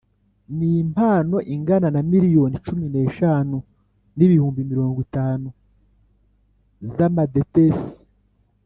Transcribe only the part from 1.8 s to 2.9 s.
na miliyoni cumi